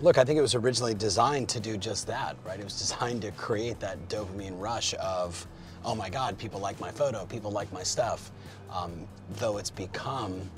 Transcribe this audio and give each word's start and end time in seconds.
Look, 0.00 0.16
I 0.16 0.22
think 0.22 0.38
it 0.38 0.42
was 0.42 0.54
originally 0.54 0.94
designed 0.94 1.48
to 1.48 1.58
do 1.58 1.76
just 1.76 2.06
that, 2.06 2.36
right? 2.44 2.60
It 2.60 2.62
was 2.62 2.78
designed 2.78 3.22
to 3.22 3.32
create 3.32 3.80
that 3.80 4.08
dopamine 4.08 4.60
rush 4.60 4.94
of, 4.94 5.44
oh 5.84 5.96
my 5.96 6.08
God, 6.08 6.38
people 6.38 6.60
like 6.60 6.78
my 6.78 6.92
photo, 6.92 7.26
people 7.26 7.50
like 7.50 7.72
my 7.72 7.82
stuff. 7.82 8.30
Um, 8.72 9.08
though 9.38 9.58
it's 9.58 9.70
become, 9.70 10.48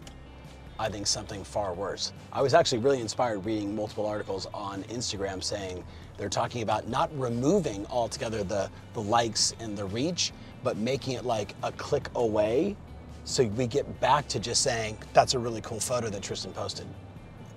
I 0.79 0.91
think, 0.91 1.07
something 1.07 1.43
far 1.43 1.73
worse. 1.73 2.13
I 2.35 2.43
was 2.43 2.53
actually 2.53 2.79
really 2.79 3.01
inspired 3.01 3.47
reading 3.47 3.75
multiple 3.75 4.05
articles 4.05 4.47
on 4.53 4.83
Instagram 4.85 5.43
saying 5.43 5.85
they're 6.19 6.29
talking 6.29 6.61
about 6.61 6.89
not 6.89 7.11
removing 7.19 7.87
altogether 7.87 8.45
the, 8.45 8.69
the 8.93 9.01
likes 9.01 9.55
and 9.59 9.75
the 9.75 9.87
reach, 9.87 10.33
but 10.63 10.77
making 10.77 11.15
it 11.15 11.25
like 11.25 11.55
a 11.63 11.73
click 11.73 12.11
away. 12.15 12.77
So 13.25 13.45
we 13.45 13.67
get 13.67 14.01
back 14.01 14.29
to 14.29 14.39
just 14.39 14.63
saying, 14.63 14.99
that's 15.15 15.33
a 15.33 15.39
really 15.39 15.63
cool 15.63 15.81
photo 15.81 16.11
that 16.11 16.23
Tristan 16.23 16.53
posted, 16.53 16.87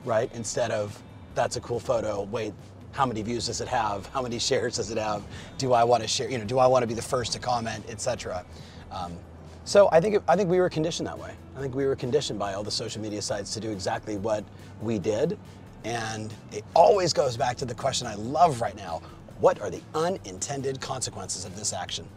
right? 0.06 0.30
Instead 0.34 0.72
of, 0.72 0.97
that's 1.36 1.56
a 1.56 1.62
cool 1.62 1.80
photo. 1.80 2.23
Wait, 2.23 2.53
how 2.92 3.06
many 3.06 3.22
views 3.22 3.48
does 3.48 3.62
it 3.62 3.67
have? 3.67 4.06
How 4.08 4.22
many 4.22 4.39
shares 4.50 4.78
does 4.78 4.92
it 4.92 4.98
have? 4.98 5.23
Do 5.58 5.73
I 5.73 5.84
want 5.84 6.03
to 6.03 6.08
share? 6.08 6.30
You 6.30 6.38
know, 6.38 6.45
do 6.45 6.59
I 6.59 6.67
want 6.67 6.84
to 6.84 6.88
be 6.88 6.94
the 6.94 7.02
first 7.02 7.34
to 7.34 7.40
comment, 7.40 7.84
etc. 7.90 8.45
Um, 8.92 9.17
so 9.66 9.90
I 9.92 10.00
think 10.00 10.22
I 10.28 10.36
think 10.36 10.50
we 10.50 10.59
were 10.59 10.70
conditioned 10.70 11.08
that 11.08 11.17
way. 11.17 11.34
I 11.56 11.62
think 11.62 11.75
we 11.75 11.86
were 11.86 11.95
conditioned 11.95 12.40
by 12.40 12.53
all 12.53 12.64
the 12.64 12.72
social 12.72 13.02
media 13.02 13.22
sites 13.22 13.53
to 13.53 13.59
do 13.59 13.72
exactly 13.72 14.17
what 14.17 14.44
we 14.81 15.00
did, 15.00 15.38
and 15.84 16.34
it 16.52 16.64
always 16.75 17.14
goes 17.14 17.38
back 17.38 17.58
to 17.58 17.66
the 17.66 17.75
question 17.75 18.08
I 18.08 18.16
love 18.16 18.62
right 18.62 18.75
now: 18.75 19.02
What 19.40 19.62
are 19.62 19.70
the 19.70 19.81
unintended 19.95 20.81
consequences 20.81 21.45
of 21.45 21.56
this 21.56 21.73
action? 21.73 22.08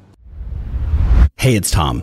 Hey, 1.36 1.55
it's 1.55 1.70
Tom. 1.70 2.03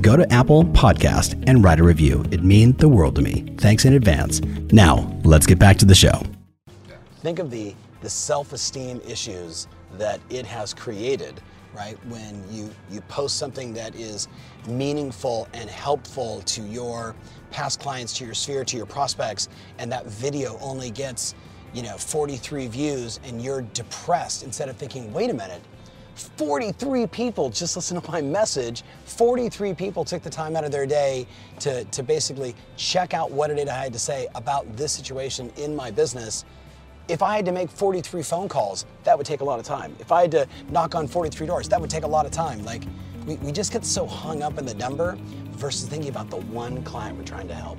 go 0.00 0.16
to 0.16 0.30
Apple 0.32 0.64
Podcast 0.64 1.42
and 1.46 1.62
write 1.62 1.78
a 1.78 1.82
review. 1.82 2.24
It 2.30 2.42
means 2.42 2.76
the 2.76 2.88
world 2.88 3.16
to 3.16 3.22
me. 3.22 3.54
Thanks 3.58 3.84
in 3.84 3.92
advance. 3.92 4.40
Now, 4.72 5.14
let's 5.24 5.46
get 5.46 5.58
back 5.58 5.76
to 5.78 5.84
the 5.84 5.94
show. 5.94 6.22
Think 7.20 7.38
of 7.38 7.50
the, 7.50 7.74
the 8.00 8.08
self-esteem 8.08 9.02
issues 9.06 9.68
that 9.98 10.20
it 10.30 10.46
has 10.46 10.72
created, 10.72 11.42
right? 11.74 11.98
When 12.06 12.42
you, 12.50 12.70
you 12.90 13.02
post 13.02 13.36
something 13.36 13.74
that 13.74 13.94
is 13.94 14.28
meaningful 14.66 15.48
and 15.52 15.68
helpful 15.68 16.40
to 16.42 16.62
your 16.62 17.14
past 17.50 17.80
clients, 17.80 18.16
to 18.18 18.24
your 18.24 18.34
sphere, 18.34 18.64
to 18.64 18.76
your 18.76 18.86
prospects, 18.86 19.48
and 19.78 19.92
that 19.92 20.06
video 20.06 20.56
only 20.60 20.90
gets, 20.90 21.34
you 21.74 21.82
know, 21.82 21.98
43 21.98 22.68
views 22.68 23.20
and 23.24 23.42
you're 23.42 23.62
depressed 23.62 24.44
instead 24.44 24.70
of 24.70 24.76
thinking, 24.76 25.12
wait 25.12 25.28
a 25.28 25.34
minute, 25.34 25.60
43 26.14 27.06
people 27.06 27.50
just 27.50 27.76
listened 27.76 28.02
to 28.02 28.10
my 28.10 28.20
message. 28.20 28.82
43 29.04 29.74
people 29.74 30.04
took 30.04 30.22
the 30.22 30.30
time 30.30 30.56
out 30.56 30.64
of 30.64 30.72
their 30.72 30.86
day 30.86 31.26
to, 31.60 31.84
to 31.84 32.02
basically 32.02 32.54
check 32.76 33.14
out 33.14 33.30
what 33.30 33.50
it 33.50 33.58
is 33.58 33.68
I 33.68 33.84
had 33.84 33.92
to 33.92 33.98
say 33.98 34.28
about 34.34 34.76
this 34.76 34.92
situation 34.92 35.52
in 35.56 35.74
my 35.74 35.90
business. 35.90 36.44
If 37.08 37.22
I 37.22 37.36
had 37.36 37.44
to 37.46 37.52
make 37.52 37.70
43 37.70 38.22
phone 38.22 38.48
calls, 38.48 38.86
that 39.04 39.16
would 39.16 39.26
take 39.26 39.40
a 39.40 39.44
lot 39.44 39.58
of 39.58 39.64
time. 39.64 39.96
If 39.98 40.12
I 40.12 40.22
had 40.22 40.30
to 40.32 40.46
knock 40.70 40.94
on 40.94 41.06
43 41.08 41.46
doors, 41.46 41.68
that 41.68 41.80
would 41.80 41.90
take 41.90 42.04
a 42.04 42.08
lot 42.08 42.26
of 42.26 42.32
time. 42.32 42.64
Like, 42.64 42.82
we, 43.26 43.36
we 43.36 43.52
just 43.52 43.72
get 43.72 43.84
so 43.84 44.06
hung 44.06 44.42
up 44.42 44.58
in 44.58 44.64
the 44.64 44.74
number 44.74 45.18
versus 45.52 45.88
thinking 45.88 46.10
about 46.10 46.30
the 46.30 46.36
one 46.36 46.82
client 46.84 47.18
we're 47.18 47.24
trying 47.24 47.48
to 47.48 47.54
help. 47.54 47.78